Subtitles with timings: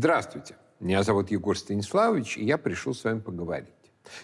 [0.00, 3.68] Здравствуйте, меня зовут Егор Станиславович, и я пришел с вами поговорить.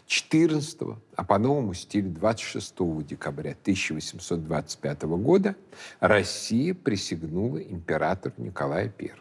[0.07, 0.79] 14,
[1.15, 5.55] а по новому стилю 26 декабря 1825 года
[6.01, 9.13] Россия присягнула императору Николаю I.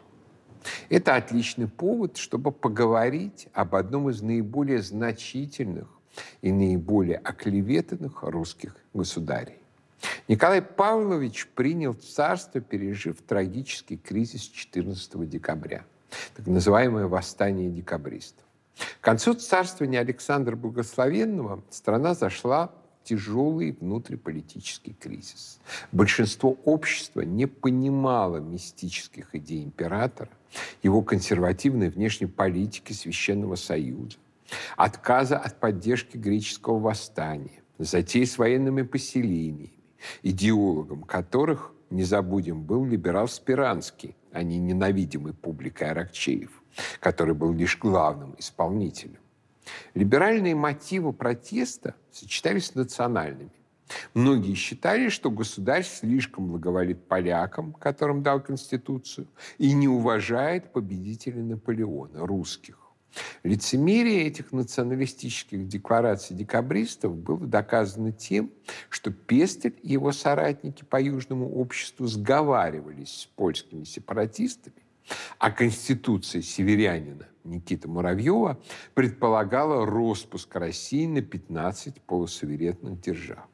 [0.88, 5.88] Это отличный повод, чтобы поговорить об одном из наиболее значительных
[6.40, 9.58] и наиболее оклеветанных русских государей.
[10.26, 15.84] Николай Павлович принял царство, пережив трагический кризис 14 декабря,
[16.36, 18.44] так называемое восстание декабристов.
[19.00, 22.68] К концу царствования Александра Благословенного страна зашла
[23.02, 25.60] в тяжелый внутриполитический кризис.
[25.92, 30.30] Большинство общества не понимало мистических идей императора,
[30.82, 34.18] его консервативной внешней политики Священного Союза,
[34.76, 39.72] отказа от поддержки греческого восстания, затей с военными поселениями,
[40.22, 46.62] идеологом которых, не забудем, был либерал Спиранский, а не ненавидимый публикой Аракчеев,
[47.00, 49.18] который был лишь главным исполнителем.
[49.94, 53.50] Либеральные мотивы протеста сочетались с национальными.
[54.14, 59.28] Многие считали, что государь слишком благоволит полякам, которым дал Конституцию,
[59.58, 62.85] и не уважает победителей Наполеона, русских.
[63.42, 68.50] Лицемерие этих националистических деклараций декабристов было доказано тем,
[68.90, 74.76] что Пестель и его соратники по Южному обществу сговаривались с польскими сепаратистами,
[75.38, 78.58] а Конституция северянина Никиты Муравьева
[78.94, 83.46] предполагала распуск России на 15 полусуверенных держав.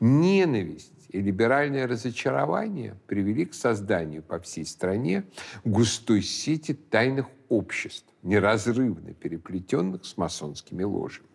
[0.00, 5.24] Ненависть и либеральное разочарование привели к созданию по всей стране
[5.64, 11.28] густой сети тайных обществ, неразрывно переплетенных с масонскими ложами.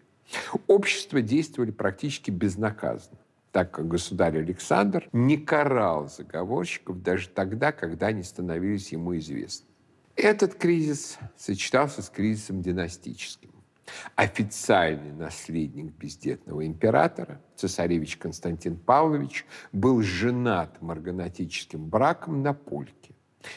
[0.68, 3.20] Общества действовали практически безнаказанно,
[3.52, 9.68] так как государь Александр не карал заговорщиков даже тогда, когда они становились ему известны.
[10.16, 13.53] Этот кризис сочетался с кризисом династическим.
[14.16, 23.14] Официальный наследник бездетного императора, цесаревич Константин Павлович, был женат марганатическим браком на польке.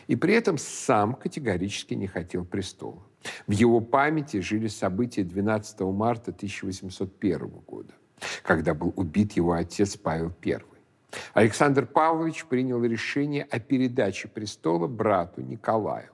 [0.08, 3.02] И при этом сам категорически не хотел престола.
[3.46, 7.94] В его памяти жили события 12 марта 1801 года,
[8.42, 10.60] когда был убит его отец Павел I.
[11.34, 16.10] Александр Павлович принял решение о передаче престола брату Николаю.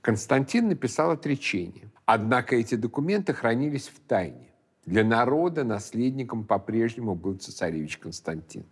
[0.00, 1.90] Константин написал отречение.
[2.06, 4.50] Однако эти документы хранились в тайне.
[4.84, 8.64] Для народа наследником по-прежнему был цесаревич Константин.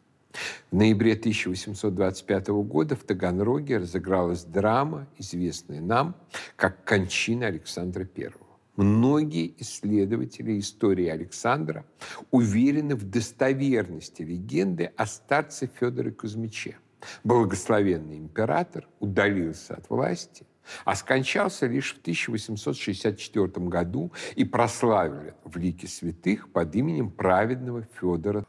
[0.71, 6.15] В ноябре 1825 года в Таганроге разыгралась драма, известная нам
[6.57, 8.31] как «Кончина Александра I».
[8.77, 11.85] Многие исследователи истории Александра
[12.31, 16.79] уверены в достоверности легенды о старце Федоре Кузьмиче.
[17.25, 20.47] Благословенный император удалился от власти,
[20.85, 28.47] а скончался лишь в 1864 году и прославили в лике святых под именем праведного Федора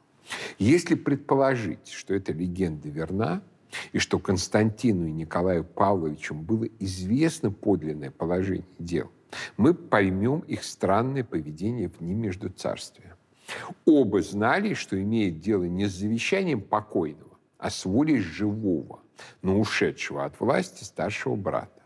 [0.58, 3.42] если предположить, что эта легенда верна,
[3.92, 9.12] и что Константину и Николаю Павловичу было известно подлинное положение дел,
[9.58, 13.16] мы поймем их странное поведение в ним между царствия.
[13.86, 19.00] Оба знали, что имеют дело не с завещанием покойного, а с волей живого,
[19.42, 21.83] но ушедшего от власти старшего брата.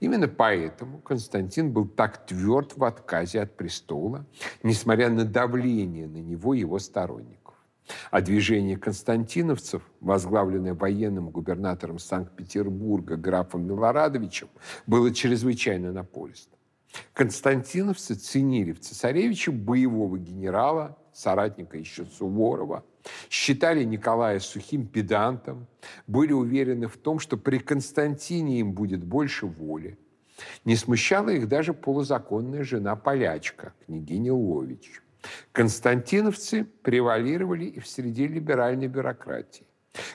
[0.00, 4.26] Именно поэтому Константин был так тверд в отказе от престола,
[4.62, 7.54] несмотря на давление на него его сторонников.
[8.10, 14.48] А движение константиновцев, возглавленное военным губернатором Санкт-Петербурга графом Милорадовичем,
[14.86, 16.56] было чрезвычайно напористо.
[17.12, 22.84] Константиновцы ценили в цесаревиче боевого генерала, соратника еще Суворова,
[23.28, 25.66] считали Николая сухим педантом,
[26.06, 29.98] были уверены в том, что при Константине им будет больше воли.
[30.64, 35.02] Не смущала их даже полузаконная жена полячка, княгиня Лович.
[35.52, 39.66] Константиновцы превалировали и в среде либеральной бюрократии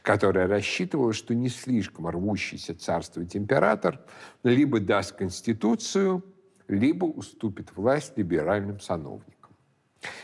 [0.01, 3.99] которая рассчитывала, что не слишком рвущийся царствовать император
[4.43, 6.23] либо даст конституцию,
[6.67, 9.34] либо уступит власть либеральным сановникам.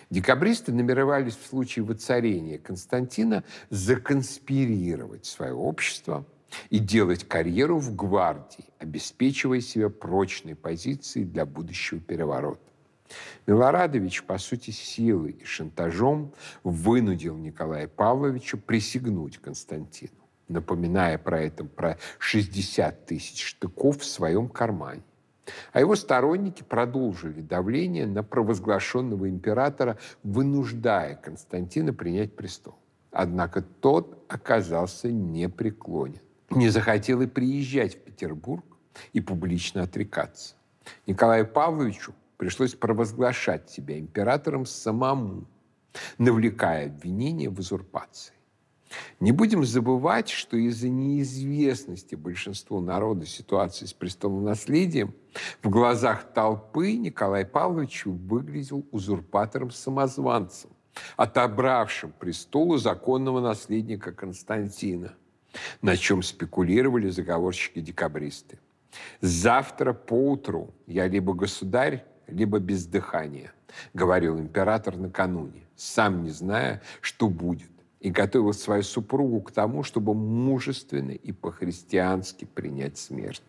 [0.10, 6.25] Декабристы намеревались в случае воцарения Константина законспирировать свое общество
[6.69, 12.62] и делать карьеру в гвардии, обеспечивая себе прочной позиции для будущего переворота.
[13.45, 16.33] Милорадович, по сути, силой и шантажом
[16.63, 20.13] вынудил Николая Павловича присягнуть Константину,
[20.48, 25.04] напоминая про это про 60 тысяч штыков в своем кармане.
[25.73, 32.75] А его сторонники продолжили давление на провозглашенного императора, вынуждая Константина принять престол.
[33.11, 36.21] Однако тот оказался непреклонен.
[36.49, 38.65] Не захотел и приезжать в Петербург,
[39.13, 40.55] и публично отрекаться.
[41.07, 45.45] Николаю Павловичу пришлось провозглашать себя императором самому,
[46.17, 48.33] навлекая обвинения в узурпации.
[49.19, 55.13] Не будем забывать, что из-за неизвестности большинству народа ситуации с престолонаследием
[55.61, 60.69] в глазах толпы Николай Павлович выглядел узурпатором-самозванцем,
[61.15, 65.13] отобравшим престолу законного наследника Константина,
[65.81, 68.59] на чем спекулировали заговорщики-декабристы.
[69.21, 73.53] «Завтра поутру я либо государь, либо без дыхания»,
[73.94, 77.70] говорил император накануне, сам не зная, что будет
[78.01, 83.44] и готовил свою супругу к тому, чтобы мужественно и по-христиански принять смерть.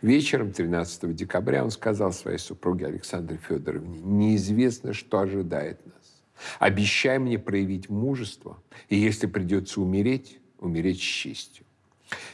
[0.00, 6.22] Вечером 13 декабря он сказал своей супруге Александре Федоровне, неизвестно, что ожидает нас.
[6.58, 11.66] Обещай мне проявить мужество, и если придется умереть, умереть с честью.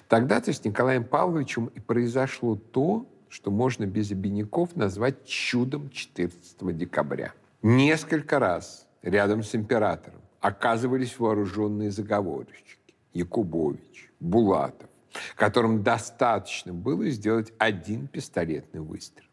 [0.08, 7.32] Тогда-то с Николаем Павловичем и произошло то, что можно без обиняков назвать чудом 14 декабря.
[7.62, 12.94] Несколько раз рядом с императором оказывались вооруженные заговорщики.
[13.14, 14.90] Якубович, Булатов,
[15.36, 19.26] которым достаточно было сделать один пистолетный выстрел.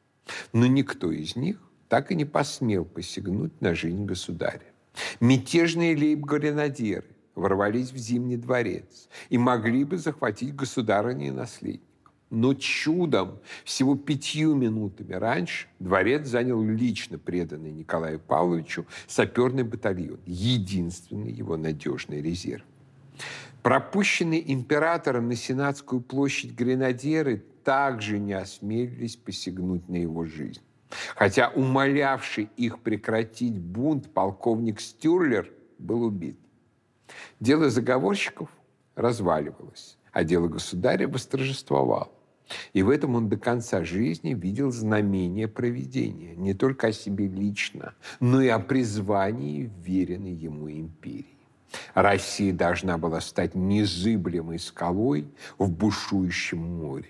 [0.54, 1.60] Но никто из них
[1.90, 4.64] так и не посмел посягнуть на жизнь государя.
[5.20, 11.91] Мятежные лейб-гренадеры ворвались в Зимний дворец и могли бы захватить государыня и наследника.
[12.32, 21.30] Но чудом всего пятью минутами раньше дворец занял лично преданный Николаю Павловичу саперный батальон, единственный
[21.30, 22.64] его надежный резерв.
[23.62, 30.62] Пропущенные императором на Сенатскую площадь гренадеры также не осмелились посягнуть на его жизнь.
[31.16, 36.40] Хотя умолявший их прекратить бунт полковник Стюрлер был убит.
[37.42, 38.50] Дело заговорщиков
[38.96, 42.10] разваливалось, а дело государя восторжествовало.
[42.74, 47.94] И в этом он до конца жизни видел знамение проведения, не только о себе лично,
[48.20, 51.26] но и о призвании веренной ему империи.
[51.94, 55.28] Россия должна была стать незыблемой скалой
[55.58, 57.10] в бушующем море,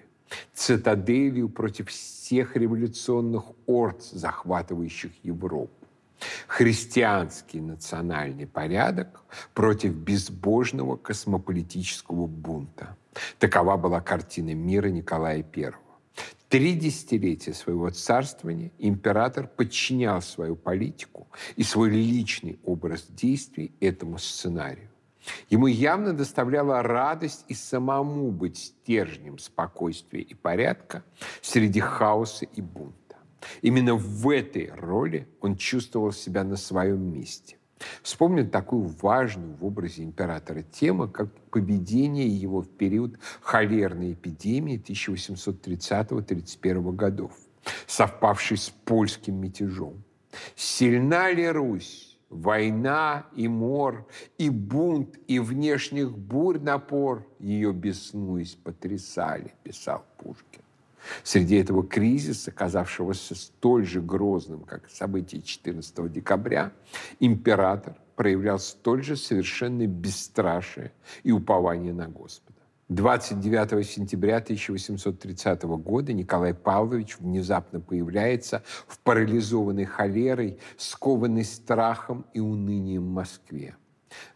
[0.54, 5.81] цитаделью против всех революционных орд, захватывающих Европу.
[6.48, 9.24] Христианский национальный порядок
[9.54, 12.98] против безбожного космополитического бунта–
[13.40, 15.72] Такова была картина мира Николая I.
[16.50, 24.90] Три десятилетия своего царствования император подчинял свою политику и свой личный образ действий этому сценарию.
[25.50, 31.04] Ему явно доставляла радость и самому быть стержнем спокойствия и порядка
[31.42, 33.00] среди хаоса и бунта.
[33.62, 37.58] Именно в этой роли он чувствовал себя на своем месте.
[38.04, 46.94] Вспомним такую важную в образе императора тему, как поведение его в период холерной эпидемии 1830-31
[46.94, 47.34] годов,
[47.88, 50.04] совпавшей с польским мятежом.
[50.56, 52.08] Сильна ли Русь?
[52.30, 60.62] Война и мор, и бунт, и внешних бурь напор ее беснуясь потрясали, писал Пушкин.
[61.24, 66.72] Среди этого кризиса, казавшегося столь же грозным, как события 14 декабря,
[67.20, 70.91] император проявлял столь же совершенное бесстрашие
[71.24, 72.51] и упование на Господа.
[72.89, 83.03] 29 сентября 1830 года Николай Павлович внезапно появляется в парализованной холерой, скованной страхом и унынием
[83.03, 83.75] Москве.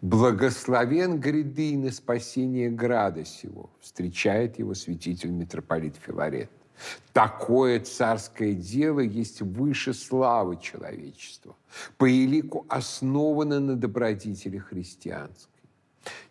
[0.02, 6.50] Благословен гряды на спасение града сего, встречает его святитель митрополит Филарет.
[7.14, 11.56] Такое царское дело есть выше славы человечества,
[11.98, 15.54] по елику основано на добродетели христианской.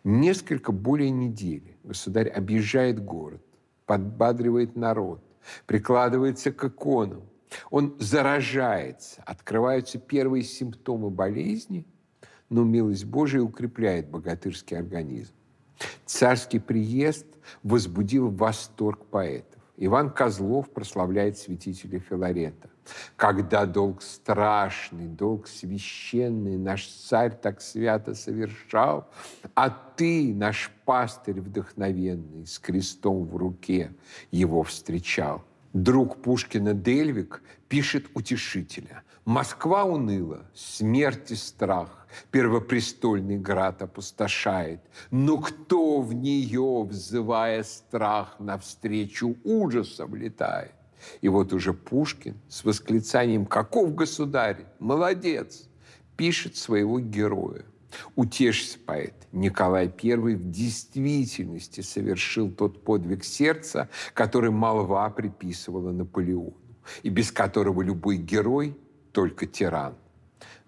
[0.05, 3.43] Несколько более недели государь объезжает город,
[3.87, 5.23] подбадривает народ,
[5.67, 7.23] прикладывается к иконам,
[7.71, 11.87] он заражается, открываются первые симптомы болезни–
[12.55, 15.33] но милость Божия укрепляет богатырский организм.
[16.07, 17.27] Царский приезд
[17.63, 19.54] возбудил восторг поэтов.
[19.77, 22.71] Иван Козлов прославляет святителя Филарета.
[23.17, 29.09] Когда долг страшный, долг священный наш царь так свято совершал,
[29.55, 33.93] а ты, наш пастырь вдохновенный, с крестом в руке
[34.31, 39.03] его встречал– друг Пушкина Дельвик пишет утешителя.
[39.27, 44.81] «Москва уныла, смерть и страх, первопрестольный град опустошает,
[45.11, 50.73] но кто в нее, взывая страх, навстречу ужаса влетает?»
[51.21, 54.67] И вот уже Пушкин с восклицанием «Каков государь?
[54.79, 55.69] Молодец!»
[56.17, 57.65] пишет своего героя.
[58.17, 66.55] Утешься, поэт, Николай I в действительности совершил тот подвиг сердца, который молва приписывала Наполеону,
[67.03, 68.77] и без которого любой герой–
[69.15, 69.95] только тиран.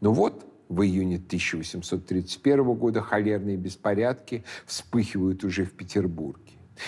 [0.01, 6.43] Но вот в июне 1831 года холерные беспорядки вспыхивают уже в Петербурге.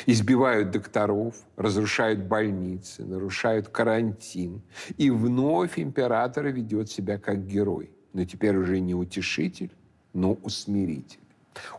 [0.06, 4.62] Избивают докторов, разрушают больницы, нарушают карантин.
[4.98, 7.90] И вновь император ведет себя как герой.
[8.12, 9.70] Но теперь уже не утешитель,
[10.12, 11.20] но усмиритель.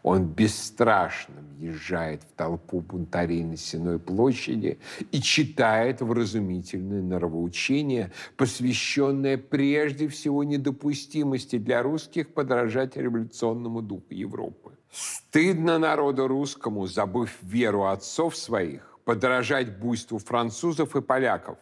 [0.04, 4.80] Он бесстрашно въезжает в толпу бунтарей на Сеной площади
[5.12, 14.72] и читает вразумительное норовоучение, посвященное прежде всего недопустимости для русских подражать революционному духу Европы.
[14.92, 21.58] Стыдно народу русскому, забыв веру отцов своих, подражать буйству французов и поляков.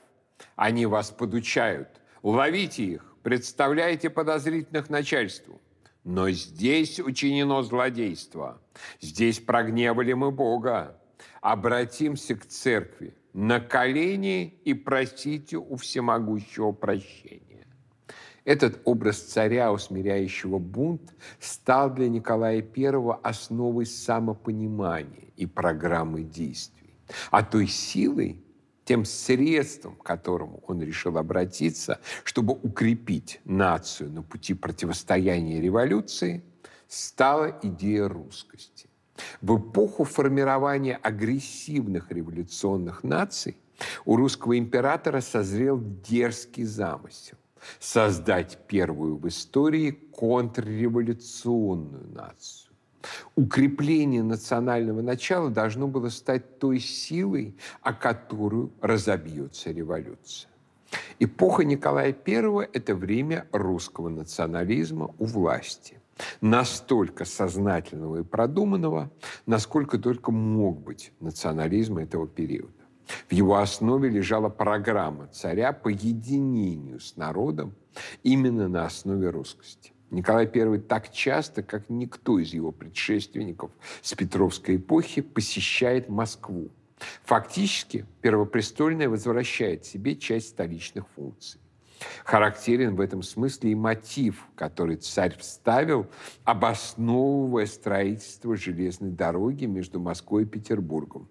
[0.55, 1.89] Они вас подучают.
[2.23, 5.59] Ловите их, представляйте подозрительных начальству.
[6.07, 8.61] Но здесь учинено злодейство.
[9.01, 10.97] Здесь прогневали мы Бога.
[11.41, 17.67] Обратимся к церкви на колени и просите у всемогущего прощения.
[18.45, 26.95] Этот образ царя, усмиряющего бунт, стал для Николая I основой самопонимания и программы действий.
[27.31, 28.45] А той силой,
[28.87, 36.41] тем средством, к которому он решил обратиться, чтобы укрепить нацию на пути противостояния революции,
[36.87, 38.87] стала идея русскости.
[39.41, 43.57] В эпоху формирования агрессивных революционных наций
[44.05, 47.35] у русского императора созрел дерзкий замысел
[47.79, 52.66] создать первую в истории контрреволюционную нацию.
[53.35, 60.49] Укрепление национального начала должно было стать той силой, о которую разобьется революция.
[61.19, 65.99] Эпоха Николая I– это время русского национализма у власти.
[66.41, 69.11] Настолько сознательного и продуманного,
[69.45, 72.71] насколько только мог быть национализм этого периода.
[73.29, 77.75] В его основе лежала программа царя по единению с народом
[78.23, 79.93] именно на основе русскости.
[80.09, 83.71] Николай I так часто, как никто из его предшественников
[84.01, 86.69] с Петровской эпохи, посещает Москву.
[87.23, 91.59] Фактически Первопрестольная возвращает себе часть столичных функций.
[92.23, 96.07] Характерен в этом смысле и мотив, который царь вставил,
[96.43, 101.27] обосновывая строительство железной дороги между Москвой и Петербургом.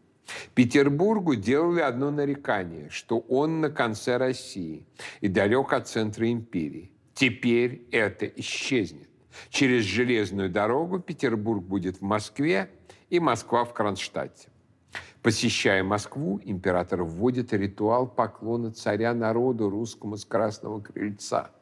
[0.54, 4.84] Петербургу делали одно нарекание, что он на конце России
[5.20, 6.90] и далек от центра империи.
[7.16, 9.08] Теперь это исчезнет.
[9.48, 12.70] Через железную дорогу Петербург будет в Москве
[13.08, 14.50] и Москва в Кронштадте.
[15.22, 21.52] Посещая Москву, император вводит ритуал поклона царя народу русскому с Красного Крыльца.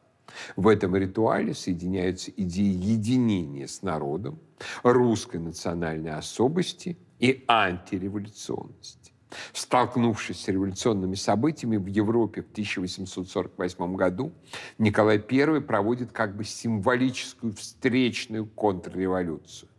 [0.57, 4.37] В этом ритуале соединяются идеи единения с народом,
[4.83, 9.13] русской национальной особости и антиреволюционности.
[9.53, 14.31] Столкнувшись с революционными событиями в Европе в 1848 году,
[14.77, 19.69] Николай I проводит как бы символическую встречную контрреволюцию.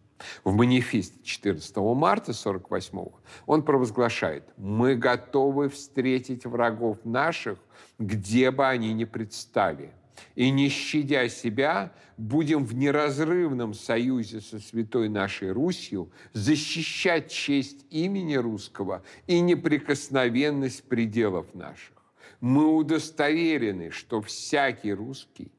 [0.45, 2.99] В манифесте 14 марта 1948
[3.47, 7.59] он провозглашает «Мы готовы встретить врагов наших,
[7.99, 9.93] где бы они ни предстали,
[10.35, 18.35] и, не щадя себя, будем в неразрывном союзе со святой нашей Русью защищать честь имени
[18.35, 21.93] русского и неприкосновенность пределов наших.
[22.41, 25.51] Мы удостоверены, что всякий русский,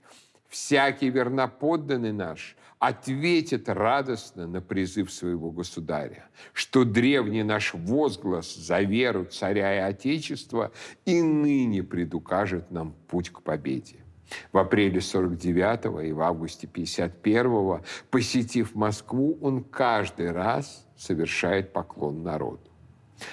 [0.48, 9.26] всякий верноподданный наш ответит радостно на призыв своего государя, что древний наш возглас за веру
[9.26, 10.72] царя и отечества
[11.06, 13.98] и ныне предукажет нам путь к победе.
[14.52, 22.70] В апреле 49-го и в августе 51-го, посетив Москву, он каждый раз совершает поклон народу.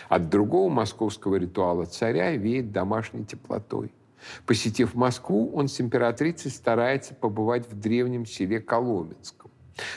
[0.08, 3.92] От другого московского ритуала царя веет домашней теплотой.
[4.46, 9.50] Посетив Москву, он с императрицей старается побывать в древнем селе Коломенском,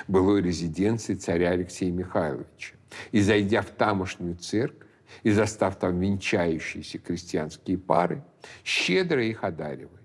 [0.08, 2.76] былой резиденции царя Алексея Михайловича.
[3.12, 4.88] И, зайдя в тамошнюю церковь,
[5.24, 8.24] и застав там венчающиеся крестьянские пары,
[8.64, 9.97] щедро их одаривает.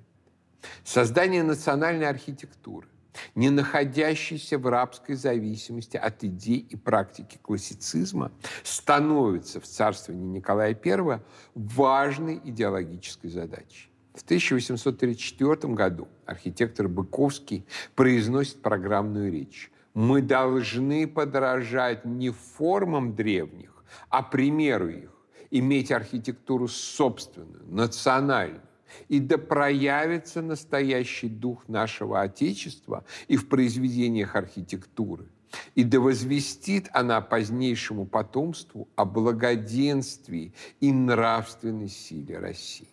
[0.85, 2.87] Создание национальной архитектуры,
[3.35, 11.21] не находящейся в рабской зависимости от идей и практики классицизма, становится в царствовании Николая I
[11.55, 13.91] важной идеологической задачей.
[14.15, 19.71] В 1834 году архитектор Быковский произносит программную речь.
[19.95, 25.11] Мы должны подражать не формам древних, а примеру их,
[25.51, 28.63] иметь архитектуру собственную, национальную,
[29.09, 35.27] и да проявится настоящий дух нашего Отечества и в произведениях архитектуры,
[35.75, 42.89] и да возвестит она позднейшему потомству о благоденствии и нравственной силе России.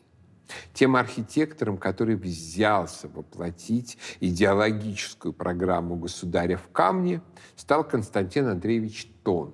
[0.74, 7.22] Тем архитектором, который взялся воплотить идеологическую программу государя в камне,
[7.56, 9.53] стал Константин Андреевич Тон.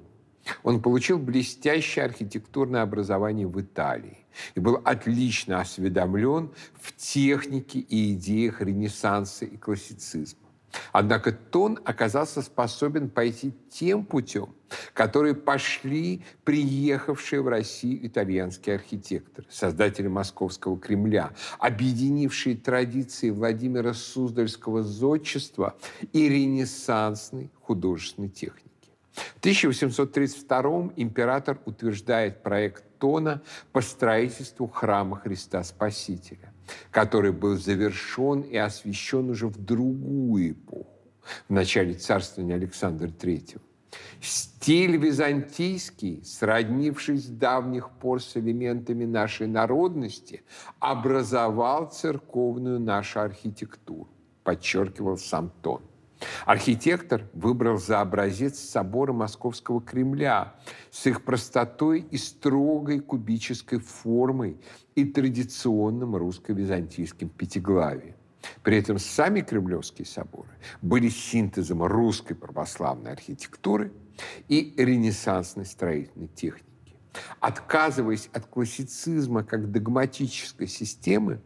[0.64, 4.25] Он получил блестящее архитектурное образование в Италии
[4.56, 10.46] и был отлично осведомлен в технике и идеях Ренессанса и классицизма.
[10.92, 14.56] Однако Тон оказался способен пойти тем путем,
[14.94, 25.78] который пошли приехавшие в Россию итальянские архитекторы, создатели Московского Кремля, объединившие традиции Владимира Суздальского зодчества
[26.14, 28.75] и ренессансной художественной техники.
[29.16, 33.42] В 1832 император утверждает проект Тона
[33.72, 36.54] по строительству храма Христа Спасителя,
[36.92, 41.00] который был завершен и освящен уже в другую эпоху,
[41.48, 43.62] в начале царствования Александра III.
[44.20, 50.44] Стиль византийский, сроднившись с давних пор с элементами нашей народности,
[50.80, 54.10] образовал церковную нашу архитектуру,
[54.44, 55.82] подчеркивал сам Тон.
[56.46, 60.56] Архитектор выбрал за образец собора Московского Кремля
[60.92, 64.58] с их простотой и строгой кубической формой
[64.96, 68.16] и традиционным русско-византийским пятиглавием.
[68.64, 70.50] При этом сами кремлевские соборы
[70.82, 73.92] были синтезом русской православной архитектуры
[74.48, 76.66] и ренессансной строительной техники.
[77.40, 81.42] Отказываясь от классицизма как догматической системы,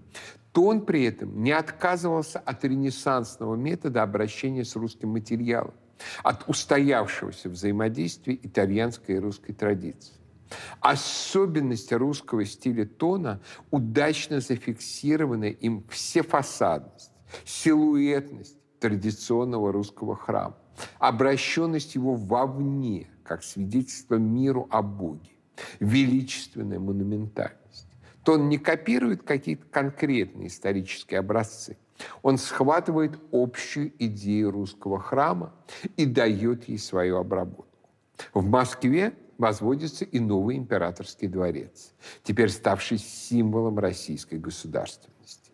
[0.59, 5.73] то он при этом не отказывался от ренессансного метода обращения с русским материалом,
[6.21, 10.15] от устоявшегося взаимодействия итальянской и русской традиции.
[10.81, 13.39] Особенность русского стиля тона
[13.71, 17.13] удачно зафиксирована им всефасадность,
[17.45, 20.57] силуэтность традиционного русского храма,
[20.97, 25.31] обращенность его вовне, как свидетельство миру о Боге,
[25.79, 27.59] величественная монументальность
[28.29, 31.77] то он не копирует какие-то конкретные исторические образцы.
[32.21, 35.51] Он схватывает общую идею русского храма
[35.97, 37.89] и дает ей свою обработку.
[38.35, 45.49] В Москве возводится и новый императорский дворец, теперь ставший символом российской государственности.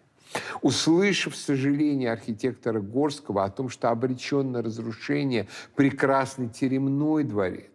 [0.62, 7.72] Услышав сожаление архитектора Горского о том, что обречен на разрушение прекрасный теремной дворец,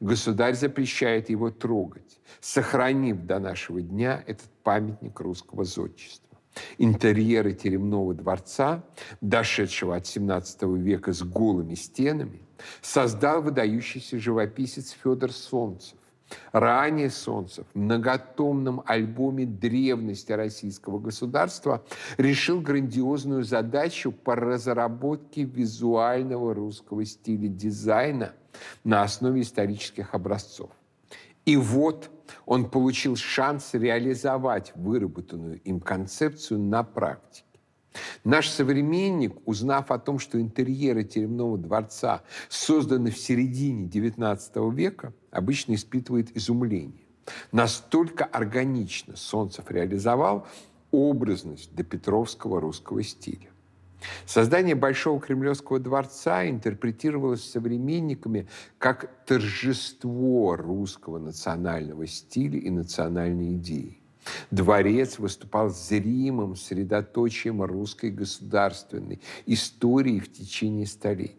[0.00, 6.38] государь запрещает его трогать, сохранив до нашего дня этот памятник русского зодчества.
[6.78, 8.82] Интерьеры теремного дворца,
[9.20, 12.42] дошедшего от 17 века с голыми стенами,
[12.82, 15.96] создал выдающийся живописец Федор Солнцев.
[16.52, 21.84] Ранее Солнцев в многотомном альбоме древности российского государства
[22.18, 28.32] решил грандиозную задачу по разработке визуального русского стиля дизайна
[28.84, 30.70] на основе исторических образцов.
[31.44, 32.10] И вот
[32.46, 37.44] он получил шанс реализовать выработанную им концепцию на практике.
[38.22, 45.74] Наш современник, узнав о том, что интерьеры теремного дворца созданы в середине XIX века, обычно
[45.74, 47.06] испытывает изумление.
[47.52, 50.46] Настолько органично Солнцев реализовал
[50.90, 53.49] образность допетровского русского стиля.
[54.26, 63.98] Создание Большого Кремлевского дворца интерпретировалось современниками как торжество русского национального стиля и национальной идеи.
[64.50, 71.36] Дворец выступал зримым средоточием русской государственной истории в течение столетий.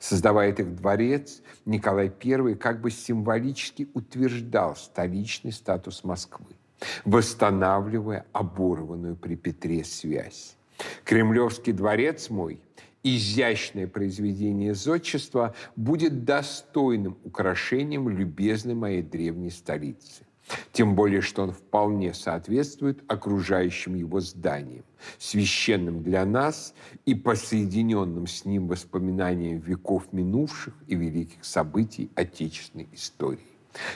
[0.00, 6.56] Создавая этот дворец, Николай I как бы символически утверждал столичный статус Москвы,
[7.04, 10.56] восстанавливая оборванную при Петре связь.
[11.04, 12.60] Кремлевский дворец мой,
[13.02, 20.26] изящное произведение зодчества, будет достойным украшением любезной моей древней столицы.
[20.72, 24.84] Тем более, что он вполне соответствует окружающим его зданиям,
[25.18, 33.40] священным для нас и посоединенным с ним воспоминаниям веков минувших и великих событий отечественной истории,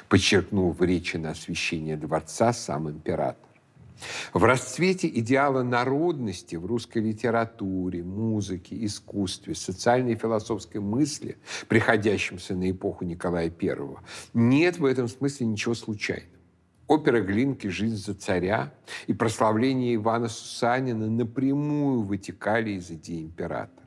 [0.08, 3.49] подчеркнул в речи на освящение дворца сам император.
[4.32, 12.70] В расцвете идеала народности в русской литературе, музыке, искусстве, социальной и философской мысли, приходящемся на
[12.70, 13.76] эпоху Николая I,
[14.34, 16.40] нет в этом смысле ничего случайного.
[16.86, 18.74] Опера Глинки «Жизнь за царя»
[19.06, 23.86] и прославление Ивана Сусанина напрямую вытекали из идеи императора.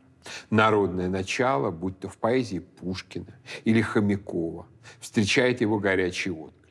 [0.50, 4.68] Народное начало, будь то в поэзии Пушкина или Хомякова,
[5.02, 6.63] встречает его горячий отклик.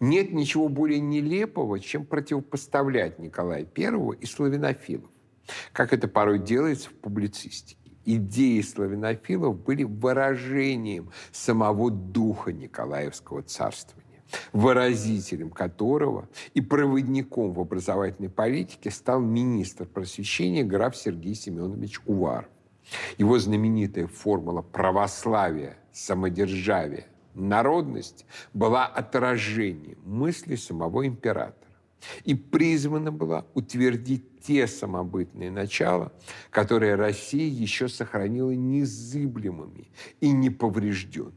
[0.00, 5.10] Нет ничего более нелепого, чем противопоставлять Николая I и славянофилов,
[5.72, 7.78] как это порой делается в публицистике.
[8.04, 14.02] Идеи славянофилов были выражением самого духа Николаевского царствования
[14.52, 22.48] выразителем которого и проводником в образовательной политике стал министр просвещения граф Сергей Семенович Уваров.
[23.16, 31.72] Его знаменитая формула православия, самодержавия, народность была отражением мысли самого императора
[32.24, 36.12] и призвана была утвердить те самобытные начала,
[36.50, 39.90] которые Россия еще сохранила незыблемыми
[40.20, 41.36] и неповрежденными.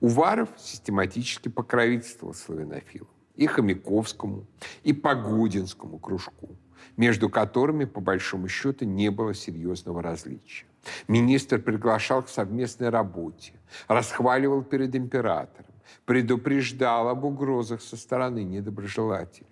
[0.00, 4.46] Уваров систематически покровительствовал славянофилам, и Хомяковскому,
[4.84, 6.56] и Погодинскому кружку,
[6.96, 10.66] между которыми, по большому счету, не было серьезного различия.
[11.08, 13.52] Министр приглашал к совместной работе,
[13.88, 15.72] расхваливал перед императором,
[16.04, 19.48] предупреждал об угрозах со стороны недоброжелателей.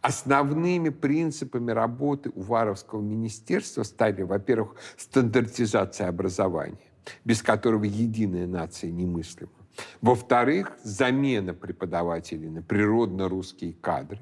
[0.00, 6.78] Основными принципами работы Уваровского министерства стали, во-первых, стандартизация образования,
[7.24, 9.52] без которого единая нация немыслима.
[10.00, 14.18] Во-вторых, замена преподавателей на природно-русские кадры.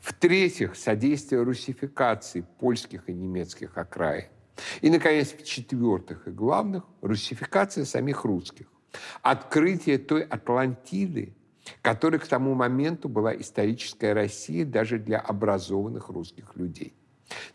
[0.00, 4.28] В-третьих, содействие русификации польских и немецких окраин.
[4.82, 8.66] И, наконец, в-четвертых и главных, русификация самих русских.
[9.22, 11.34] Открытие той Атлантиды,
[11.82, 16.94] которой к тому моменту была историческая Россия даже для образованных русских людей.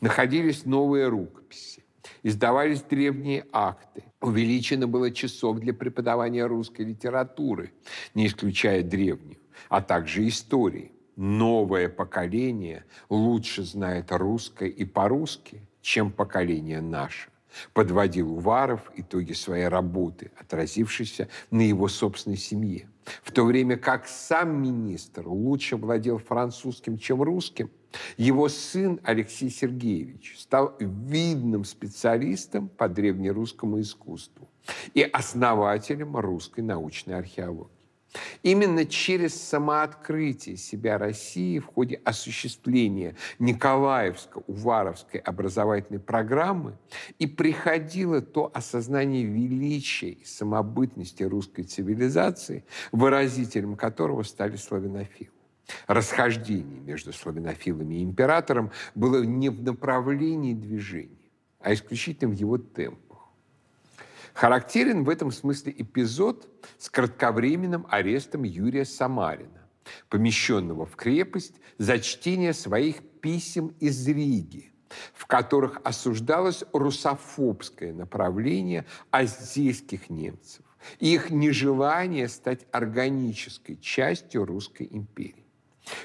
[0.02, 1.86] Находились новые рукописи,
[2.24, 7.72] издавались древние акты, увеличено было часов для преподавания русской литературы,
[8.14, 9.38] не исключая древнюю,
[9.70, 10.92] а также истории.
[11.22, 17.28] Новое поколение лучше знает русское и по-русски, чем поколение наше
[17.74, 22.88] подводил Уваров итоги своей работы, отразившейся на его собственной семье.
[23.22, 27.70] В то время как сам министр лучше владел французским, чем русским,
[28.16, 34.48] его сын Алексей Сергеевич стал видным специалистом по древнерусскому искусству
[34.94, 37.79] и основателем русской научной археологии.
[38.42, 46.78] Именно через самооткрытие себя России в ходе осуществления Николаевско-Уваровской образовательной программы
[47.20, 55.32] и приходило то осознание величия и самобытности русской цивилизации, выразителем которого стали славянофилы.
[55.86, 63.09] Расхождение между славянофилами и императором было не в направлении движения, а исключительно в его темпе.
[64.40, 66.48] Характерен в этом смысле эпизод
[66.78, 69.68] с кратковременным арестом Юрия Самарина,
[70.08, 74.72] помещенного в крепость за чтение своих писем из Риги,
[75.14, 80.64] в которых осуждалось русофобское направление азийских немцев
[81.02, 85.48] и их нежелание стать органической частью русской империи.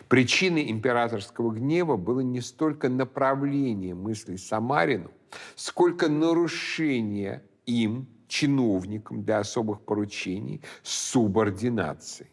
[0.09, 5.13] Причиной императорского гнева было не столько направление мыслей Самарину,
[5.55, 12.31] сколько нарушение им чиновником для особых поручений с субординацией.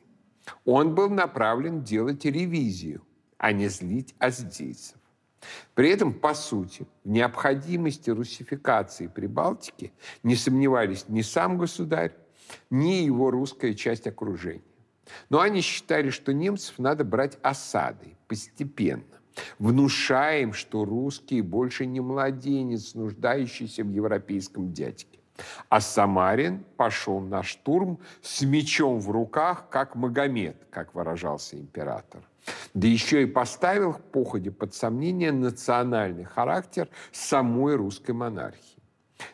[0.66, 3.02] Он был направлен делать ревизию,
[3.38, 4.98] а не злить аздейцев.
[5.74, 9.92] При этом, по сути, в необходимости русификации Прибалтики
[10.24, 12.14] не сомневались ни сам государь,
[12.70, 14.62] ни его русская часть окружения.
[15.30, 19.04] Но они считали, что немцев надо брать осадой, постепенно,
[19.60, 25.11] внушая им, что русские больше не младенец, нуждающийся в европейском дядьке.
[25.70, 32.22] А Самарин пошел на штурм с мечом в руках, как Магомед, как выражался император.
[32.74, 38.82] Да еще и поставил в походе под сомнение национальный характер самой русской монархии.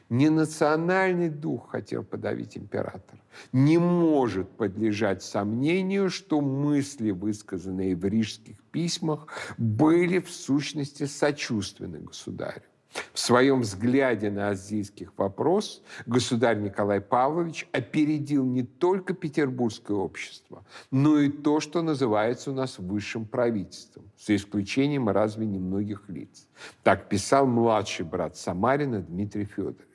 [0.10, 3.20] Не национальный дух хотел подавить император.
[3.52, 12.64] Не может подлежать сомнению, что мысли, высказанные в рижских письмах, были в сущности сочувственны государю.
[13.14, 21.20] В своем взгляде на азийских вопрос государь Николай Павлович опередил не только петербургское общество, но
[21.20, 26.48] и то, что называется у нас высшим правительством, за исключением разве немногих лиц.
[26.84, 29.86] Так писал младший брат Самарина Дмитрий Федорович.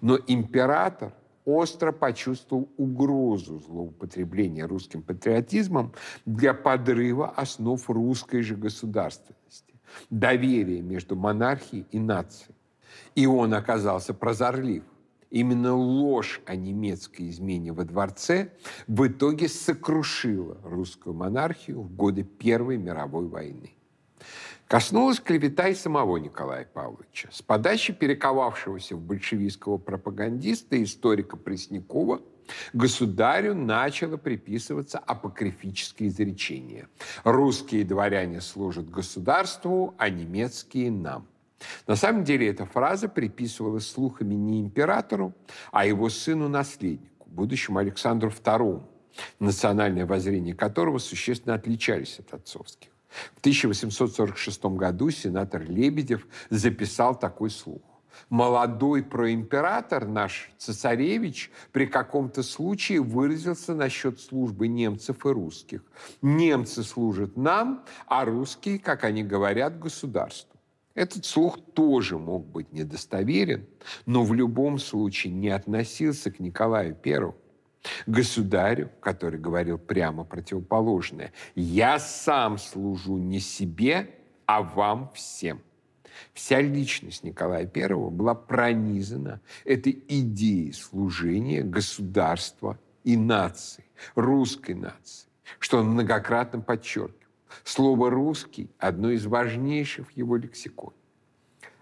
[0.00, 1.12] Но император
[1.44, 5.92] остро почувствовал угрозу злоупотребления русским патриотизмом
[6.24, 9.75] для подрыва основ русской же государственности
[10.10, 12.54] доверие между монархией и нацией.
[13.14, 14.84] И он оказался прозорлив.
[15.30, 18.52] Именно ложь о немецкой измене во дворце
[18.86, 23.72] в итоге сокрушила русскую монархию в годы Первой мировой войны.
[24.68, 27.28] Коснулась клевета и самого Николая Павловича.
[27.32, 32.20] С подачи перековавшегося в большевистского пропагандиста историка Преснякова
[32.72, 36.88] государю начало приписываться апокрифическое изречение.
[37.24, 41.26] Русские дворяне служат государству, а немецкие– нам.
[41.86, 45.34] На самом деле эта фраза приписывалась слухами не императору,
[45.72, 48.82] а его сыну-наследнику, будущему Александру II,
[49.38, 52.90] национальное воззрение которого существенно отличались от отцовских.
[53.34, 57.80] В 1846 году сенатор Лебедев записал такой слух.
[58.28, 65.84] Молодой проимператор наш цесаревич при каком-то случае выразился насчет службы немцев и русских.
[66.22, 70.56] Немцы служат нам, а русские, как они говорят, государству.
[70.94, 73.66] Этот слух тоже мог быть недостоверен,
[74.06, 77.36] но в любом случае не относился к Николаю Первому.
[78.06, 84.10] Государю, который говорил прямо противоположное, «Я сам служу не себе,
[84.46, 85.60] а вам всем».
[86.32, 95.78] Вся личность Николая I была пронизана этой идеей служения государства и нации, русской нации, что
[95.78, 97.14] он многократно подчеркивал.
[97.64, 100.96] Слово «русский»– одно из важнейших в его лексиконе.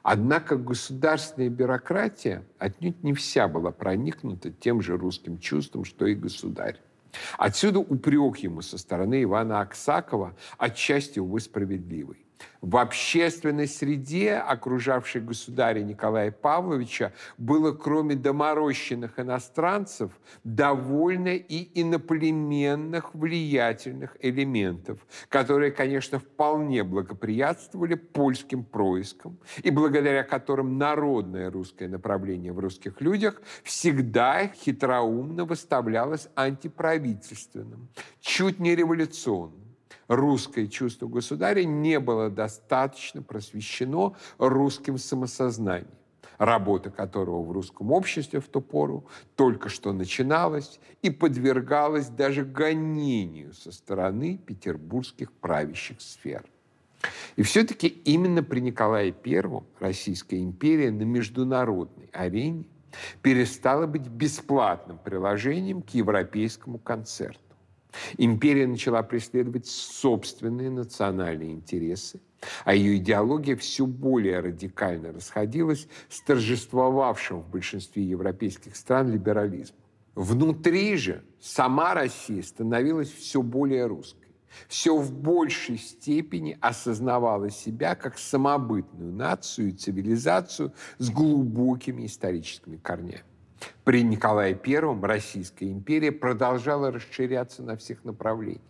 [0.03, 6.79] Однако государственная бюрократия отнюдь не вся была проникнута тем же русским чувством, что и государь.
[7.39, 12.24] Отсюда упрек ему со стороны Ивана Аксакова, отчасти, увы, справедливый.
[12.61, 20.13] В общественной среде, окружавшей государя Николая Павловича, было кроме доморощенных иностранцев
[20.45, 31.51] довольно и иноплеменных влиятельных элементов, которые, конечно, вполне благоприятствовали польским проискам и благодаря которым народное
[31.51, 39.64] русское направление в русских людях всегда хитроумно выставлялось антиправительственным, чуть не революционным
[40.15, 45.89] русское чувство государя не было достаточно просвещено русским самосознанием,
[46.39, 53.53] работа которого в русском обществе в ту пору только что начиналась и подвергалась даже гонению
[53.53, 56.45] со стороны петербургских правящих сфер.
[57.37, 62.65] И все-таки именно при Николае I Российская империя на международной арене
[63.23, 67.44] перестала быть бесплатным приложением к европейскому концерту.
[68.19, 72.21] Империя начала преследовать собственные национальные интересы,
[72.65, 79.81] а ее идеология все более радикально расходилась с торжествовавшим в большинстве европейских стран либерализмом.
[80.15, 84.25] Внутри же сама Россия становилась все более русской
[84.69, 93.23] все в большей степени осознавала себя как самобытную нацию и цивилизацию с глубокими историческими корнями.
[93.85, 98.63] При Николае I Российская империя продолжала расширяться на всех направлениях.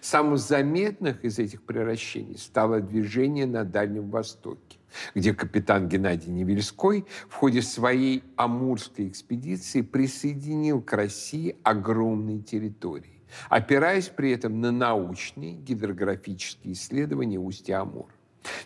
[0.00, 4.78] Самым заметных из этих превращений стало движение на Дальнем Востоке,
[5.14, 14.08] где капитан Геннадий Невельской в ходе своей Амурской экспедиции присоединил к России огромные территории, опираясь
[14.08, 18.12] при этом на научные гидрографические исследования устья Амура.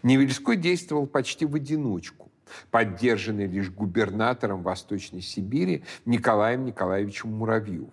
[0.02, 2.27] Невельской действовал почти в одиночку,
[2.70, 7.92] поддержанный лишь губернатором Восточной Сибири Николаем Николаевичем Муравьевым.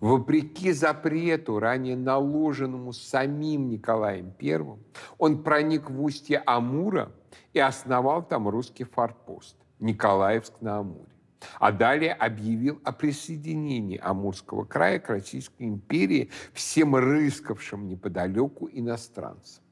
[0.00, 4.64] Вопреки запрету, ранее наложенному самим Николаем I,
[5.18, 7.12] он проник в устье Амура
[7.52, 11.06] и основал там русский форпост– Николаевск на Амуре.
[11.58, 19.62] А далее объявил о присоединении Амурского края к Российской империи всем рыскавшим неподалеку иностранцам.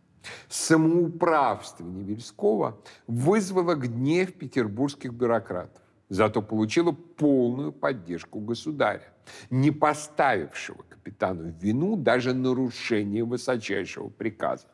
[0.49, 9.13] Самоуправство Невельского вызвало гнев петербургских бюрократов, зато получило полную поддержку государя,
[9.49, 14.67] не поставившего капитану в вину даже нарушение высочайшего приказа.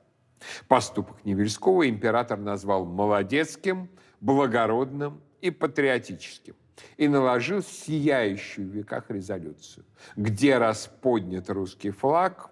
[0.69, 3.89] Поступок Невельского император назвал молодецким,
[4.21, 6.55] благородным и патриотическим
[6.97, 9.85] и наложил сияющую в веках резолюцию.
[10.17, 12.51] Где расподнят русский флаг,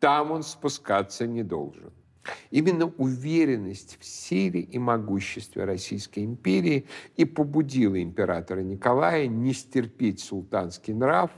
[0.00, 1.92] там он спускаться не должен.
[2.50, 6.86] Именно уверенность в силе и могуществе Российской империи
[7.16, 11.30] и побудила императора Николая не стерпеть султанский нрав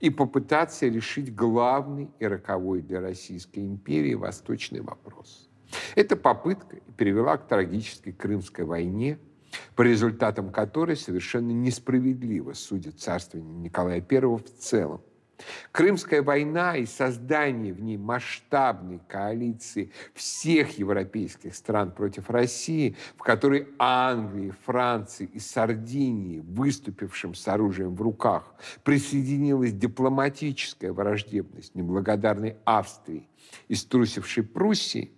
[0.00, 5.48] и попытаться решить главный и роковой для Российской империи восточный вопрос.
[5.94, 9.18] Эта попытка привела к трагической Крымской войне,
[9.74, 15.00] по результатам которой совершенно несправедливо судит царствование Николая I в целом–
[15.72, 23.68] Крымская война и создание в ней масштабной коалиции всех европейских стран против России, в которой
[23.78, 33.28] Англии, Франции и Сардинии, выступившим с оружием в руках, присоединилась дипломатическая враждебность неблагодарной Австрии
[33.68, 35.10] и струсившей Пруссии,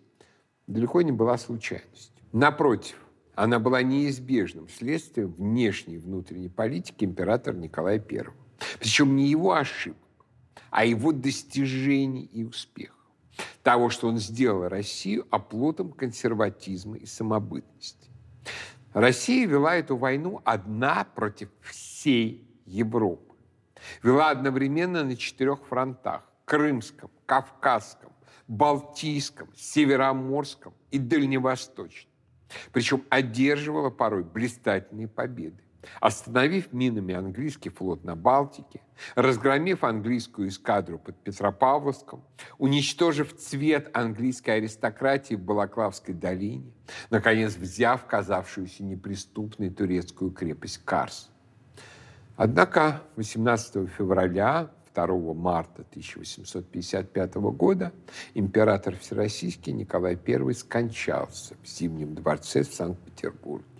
[0.66, 2.22] далеко не была случайностью.
[2.32, 2.96] Напротив,
[3.34, 8.26] она была неизбежным следствием внешней и внутренней политики императора Николая I.
[8.80, 10.07] Причем не его ошибок,
[10.70, 12.96] а его достижений и успехов.
[13.62, 18.10] Того, что он сделал Россию оплотом консерватизма и самобытности.
[18.92, 23.34] Россия вела эту войну одна против всей Европы.
[24.02, 28.12] Вела одновременно на четырех фронтах– Крымском, Кавказском,
[28.48, 32.10] Балтийском, Североморском и Дальневосточном.
[32.72, 35.62] Причем одерживала порой блистательные победы
[36.00, 38.80] остановив минами английский флот на Балтике,
[39.14, 42.22] разгромив английскую эскадру под Петропавловском,
[42.58, 46.72] уничтожив цвет английской аристократии в Балаклавской долине,
[47.10, 51.30] наконец взяв казавшуюся неприступной турецкую крепость Карс.
[52.36, 57.92] Однако 18 февраля 2 марта 1855 года
[58.34, 63.77] император Всероссийский Николай I скончался в Зимнем дворце в Санкт-Петербурге.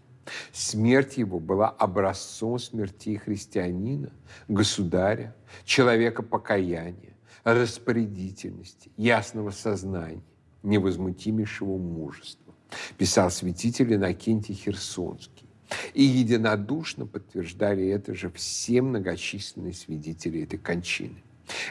[0.53, 4.12] Смерть его была образцом смерти христианина,
[4.49, 10.23] государя, человека покаяния, распорядительности, ясного сознания,
[10.62, 12.55] невозмутимейшего мужества,
[12.97, 15.49] писал святитель Иннокентий Херсонский.
[15.93, 21.23] И единодушно подтверждали это же все многочисленные свидетели этой кончины.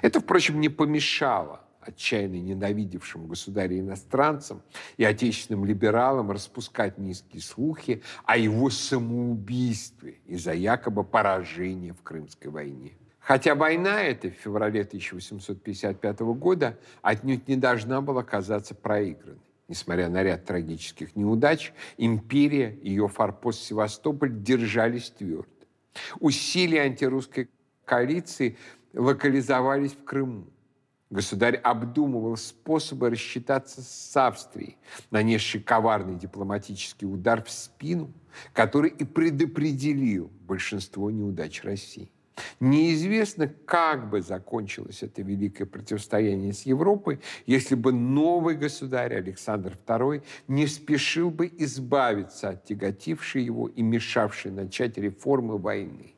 [0.02, 4.62] Это, впрочем, не помешало отчаянно ненавидевшим государя-иностранцам
[4.98, 12.94] и отечественным либералам распускать низкие слухи о его самоубийстве из-за якобы поражения в Крымской войне.
[13.20, 19.42] Хотя война эта в феврале 1855 года отнюдь не должна была казаться проигранной.
[19.68, 25.50] Несмотря на ряд трагических неудач, империя и ее форпост Севастополь держались твердо.
[26.22, 27.50] Усилия антирусской
[27.84, 28.58] коалиции
[28.94, 30.48] локализовались в Крыму.
[31.10, 34.78] Государь обдумывал способы рассчитаться с Австрией,
[35.10, 38.12] нанесший коварный дипломатический удар в спину,
[38.54, 42.12] который и предопределил большинство неудач России.
[42.60, 50.24] Неизвестно, как бы закончилось это великое противостояние с Европой, если бы новый государь Александр II
[50.48, 56.17] не спешил бы избавиться от тяготившей его и мешавшей начать реформы войны.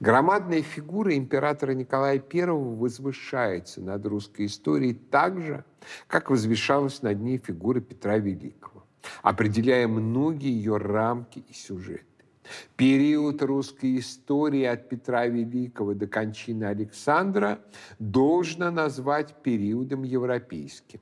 [0.00, 5.64] Громадная фигура императора Николая I возвышается над русской историей так же,
[6.08, 8.84] как возвышалась над ней фигура Петра Великого,
[9.22, 12.06] определяя многие ее рамки и сюжеты.
[12.76, 17.60] Период русской истории от Петра Великого до кончины Александра
[18.00, 21.00] должно назвать периодом европейским.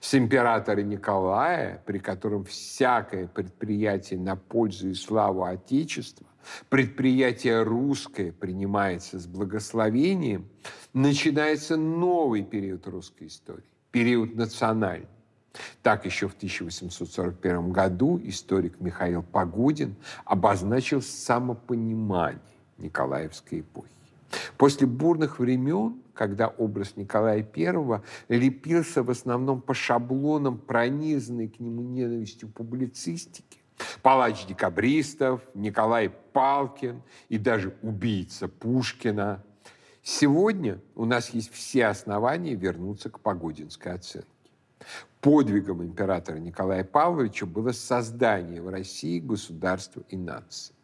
[0.00, 6.26] С императора Николая, при котором всякое предприятие на пользу и славу Отечества
[6.68, 10.48] предприятие русское принимается с благословением,
[10.92, 15.08] начинается новый период русской истории, период национальный.
[15.82, 22.40] Так еще в 1841 году историк Михаил Погодин обозначил самопонимание
[22.78, 23.97] Николаевской эпохи.
[24.56, 31.82] После бурных времен, когда образ Николая I лепился в основном по шаблонам, пронизанной к нему
[31.82, 33.60] ненавистью публицистики,
[34.02, 39.44] палач декабристов, Николай Палкин и даже убийца Пушкина.
[40.02, 44.28] Сегодня у нас есть все основания вернуться к погодинской оценке.
[45.20, 50.74] Подвигом императора Николая Павловича было создание в России государства и нации.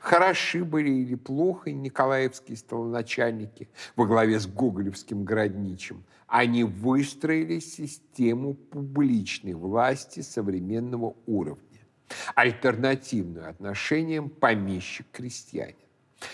[0.00, 6.04] Хороши были или плохо николаевские столоначальники во главе с гоголевским городничим.
[6.26, 11.74] Они выстроили систему публичной власти современного уровня
[12.34, 15.76] альтернативную отношениям помещик-крестьянин.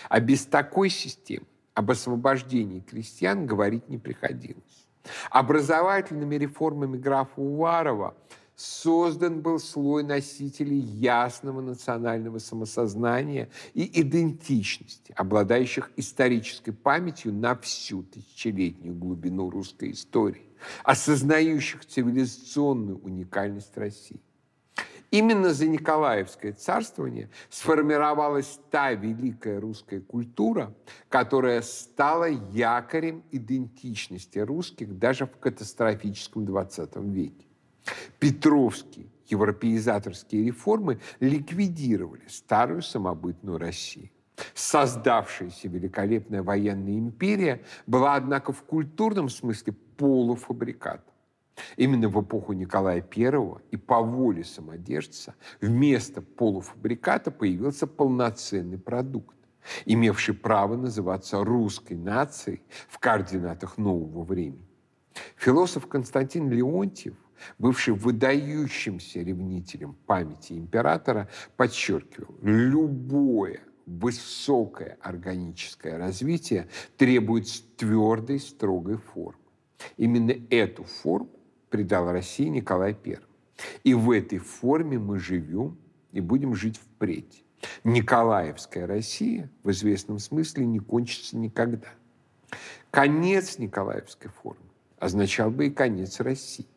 [0.09, 4.87] А без такой системы об освобождении крестьян говорить не приходилось.
[5.29, 8.15] Образовательными реформами графа Уварова
[8.61, 18.95] создан был слой носителей ясного национального самосознания и идентичности, обладающих исторической памятью на всю тысячелетнюю
[18.95, 20.45] глубину русской истории,
[20.83, 24.21] осознающих цивилизационную уникальность России.
[25.09, 30.73] Именно за Николаевское царствование сформировалась та великая русская культура,
[31.09, 37.50] которая стала якорем идентичности русских даже в катастрофическом XX веке.
[38.19, 44.09] Петровские европеизаторские реформы ликвидировали старую самобытную Россию.
[44.53, 51.13] Создавшаяся великолепная военная империя была, однако, в культурном смысле полуфабрикатом.
[51.77, 59.35] Именно в эпоху Николая I и по воле самодержца вместо полуфабриката появился полноценный продукт,
[59.85, 64.65] имевший право называться русской нацией в координатах нового времени.
[65.35, 67.15] Философ Константин Леонтьев,
[67.57, 76.67] бывший выдающимся ревнителем памяти императора, подчеркивал, любое высокое органическое развитие
[76.97, 79.39] требует твердой, строгой формы.
[79.97, 81.29] Именно эту форму
[81.69, 83.19] придал России Николай I.
[83.83, 85.77] И в этой форме мы живем
[86.11, 87.43] и будем жить впредь.
[87.83, 91.89] Николаевская Россия в известном смысле не кончится никогда.
[92.89, 94.65] Конец Николаевской формы
[94.99, 96.67] означал бы и конец России,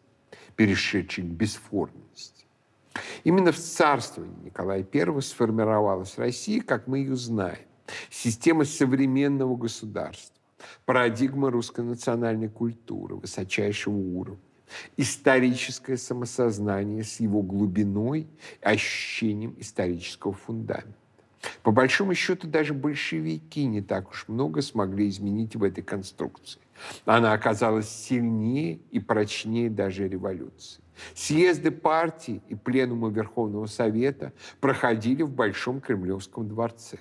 [0.57, 2.47] перешедшей к бесформенности.
[3.25, 7.65] Именно в царствовании Николая I сформировалась Россия, как мы ее знаем,
[8.11, 10.37] система современного государства,
[10.85, 14.41] парадигма русской национальной культуры высочайшего уровня,
[14.97, 18.21] историческое самосознание с его глубиной
[18.63, 20.95] и ощущением исторического фундамента.
[21.63, 26.61] По большому счету, даже большевики не так уж много смогли изменить в этой конструкции.
[27.05, 30.83] Она оказалась сильнее и прочнее даже революции.
[31.14, 36.99] Съезды партии и пленумы Верховного Совета проходили в Большом Кремлевском дворце,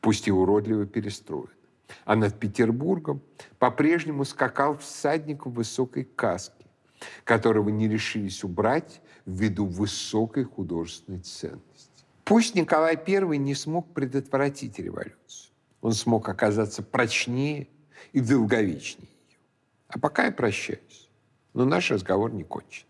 [0.00, 1.50] пусть и уродливо перестроен.
[2.04, 3.20] А над Петербургом
[3.58, 6.66] по-прежнему скакал всадник в высокой каске,
[7.24, 11.90] которого не решились убрать ввиду высокой художественной ценности.
[12.24, 17.68] Пусть Николай I не смог предотвратить революцию, он смог оказаться прочнее
[18.12, 19.38] и долговечнее ее.
[19.88, 21.08] А пока я прощаюсь,
[21.54, 22.86] но наш разговор не кончен.